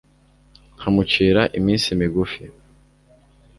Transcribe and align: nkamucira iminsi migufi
nkamucira 0.75 1.41
iminsi 1.59 1.87
migufi 1.99 2.43